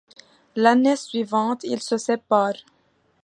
[0.55, 2.53] L'année suivante, ils se séparent.